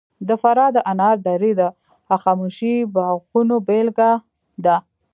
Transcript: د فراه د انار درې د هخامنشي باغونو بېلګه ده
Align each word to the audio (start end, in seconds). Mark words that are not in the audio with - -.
د 0.27 0.29
فراه 0.41 0.71
د 0.75 0.77
انار 0.91 1.17
درې 1.29 1.51
د 1.59 1.61
هخامنشي 2.11 2.73
باغونو 2.93 3.55
بېلګه 3.67 4.11
ده 4.65 4.77